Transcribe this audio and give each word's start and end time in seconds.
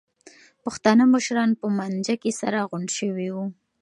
پښتانه 0.63 1.03
مشران 1.13 1.49
په 1.61 1.65
مانجه 1.77 2.15
کې 2.21 2.31
سره 2.41 2.67
غونډ 2.69 2.89
شوي 2.99 3.29
وو. 3.35 3.45